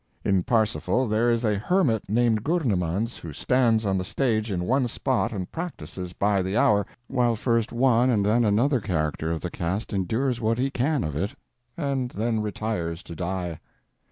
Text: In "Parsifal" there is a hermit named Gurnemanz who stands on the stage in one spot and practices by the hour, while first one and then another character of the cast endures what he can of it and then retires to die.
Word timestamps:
In 0.25 0.41
"Parsifal" 0.41 1.07
there 1.07 1.29
is 1.29 1.43
a 1.45 1.59
hermit 1.59 2.09
named 2.09 2.43
Gurnemanz 2.43 3.19
who 3.19 3.31
stands 3.31 3.85
on 3.85 3.99
the 3.99 4.03
stage 4.03 4.51
in 4.51 4.63
one 4.63 4.87
spot 4.87 5.31
and 5.31 5.51
practices 5.51 6.11
by 6.11 6.41
the 6.41 6.57
hour, 6.57 6.87
while 7.05 7.35
first 7.35 7.71
one 7.71 8.09
and 8.09 8.25
then 8.25 8.43
another 8.43 8.79
character 8.79 9.31
of 9.31 9.41
the 9.41 9.51
cast 9.51 9.93
endures 9.93 10.41
what 10.41 10.57
he 10.57 10.71
can 10.71 11.03
of 11.03 11.15
it 11.15 11.35
and 11.77 12.09
then 12.09 12.39
retires 12.41 13.03
to 13.03 13.15
die. 13.15 13.59